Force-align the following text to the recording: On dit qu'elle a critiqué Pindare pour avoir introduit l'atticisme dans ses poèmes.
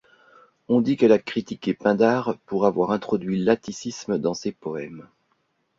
On 0.67 0.81
dit 0.81 0.97
qu'elle 0.97 1.11
a 1.11 1.19
critiqué 1.19 1.75
Pindare 1.75 2.39
pour 2.47 2.65
avoir 2.65 2.89
introduit 2.89 3.37
l'atticisme 3.37 4.17
dans 4.17 4.33
ses 4.33 4.51
poèmes. 4.51 5.07